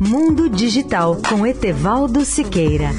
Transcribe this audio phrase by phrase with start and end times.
[0.00, 2.90] Mundo Digital com Etevaldo Siqueira.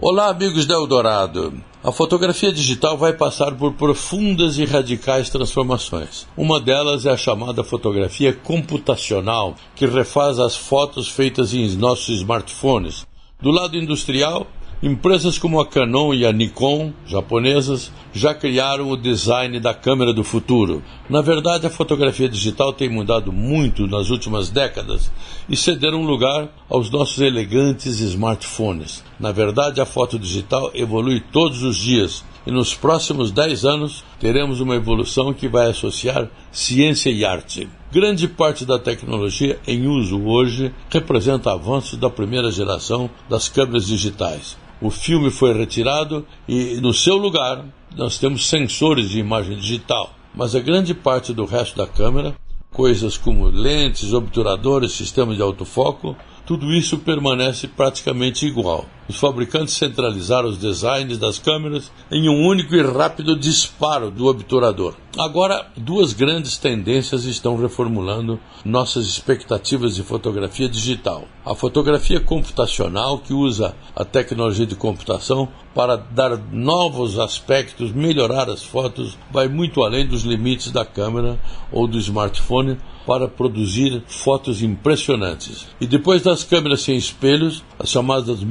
[0.00, 1.54] Olá, amigos da Eldorado.
[1.82, 6.26] A fotografia digital vai passar por profundas e radicais transformações.
[6.36, 13.06] Uma delas é a chamada fotografia computacional, que refaz as fotos feitas em nossos smartphones.
[13.40, 14.46] Do lado industrial,
[14.86, 20.22] Empresas como a Canon e a Nikon, japonesas, já criaram o design da câmera do
[20.22, 20.82] futuro.
[21.08, 25.10] Na verdade, a fotografia digital tem mudado muito nas últimas décadas
[25.48, 29.02] e cederam lugar aos nossos elegantes smartphones.
[29.18, 34.60] Na verdade, a foto digital evolui todos os dias e nos próximos 10 anos teremos
[34.60, 37.66] uma evolução que vai associar ciência e arte.
[37.90, 44.62] Grande parte da tecnologia em uso hoje representa avanços da primeira geração das câmeras digitais
[44.84, 47.64] o filme foi retirado e no seu lugar
[47.96, 50.14] nós temos sensores de imagem digital.
[50.34, 52.34] Mas a grande parte do resto da câmera,
[52.70, 58.84] coisas como lentes, obturadores, sistemas de autofoco, tudo isso permanece praticamente igual.
[59.06, 64.94] Os fabricantes centralizaram os designs das câmeras em um único e rápido disparo do obturador.
[65.18, 71.28] Agora, duas grandes tendências estão reformulando nossas expectativas de fotografia digital.
[71.44, 78.62] A fotografia computacional, que usa a tecnologia de computação para dar novos aspectos, melhorar as
[78.62, 81.38] fotos, vai muito além dos limites da câmera
[81.70, 85.66] ou do smartphone para produzir fotos impressionantes.
[85.80, 88.42] E depois das câmeras sem espelhos, as chamadas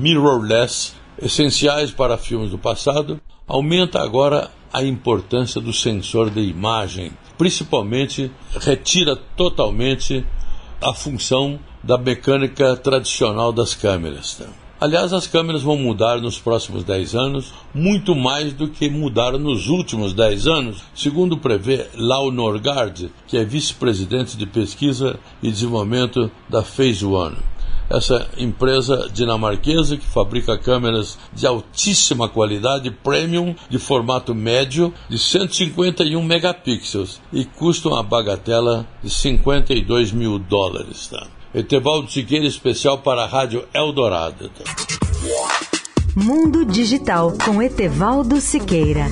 [0.44, 8.32] mirrorless, essenciais para filmes do passado, aumenta agora a importância do sensor de imagem, principalmente
[8.60, 10.26] retira totalmente
[10.82, 14.42] a função da mecânica tradicional das câmeras.
[14.82, 19.68] Aliás, as câmeras vão mudar nos próximos 10 anos, muito mais do que mudaram nos
[19.70, 26.64] últimos 10 anos, segundo prevê Lau Norgard, que é vice-presidente de pesquisa e desenvolvimento da
[26.64, 27.38] Phase One.
[27.90, 36.22] Essa empresa dinamarquesa que fabrica câmeras de altíssima qualidade, premium, de formato médio, de 151
[36.24, 41.08] megapixels e custam a bagatela de 52 mil dólares.
[41.08, 41.28] Tá?
[41.54, 44.50] Etevaldo Siqueira, especial para a Rádio Eldorado.
[46.16, 49.08] Mundo Digital com Etevaldo Siqueira.